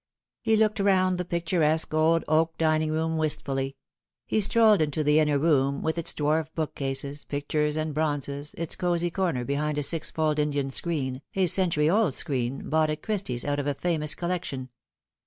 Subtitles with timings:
[0.41, 3.75] He lacked round the picturesque old oak dining room wistfully;
[4.25, 8.75] he strolled into the inner room, with its dwarf book cases, pictures, and bronzes, its
[8.75, 13.59] cosy corner behind a sisfold Indian screen, a century old screen, bought at Christie's out
[13.59, 14.69] of a famous collection.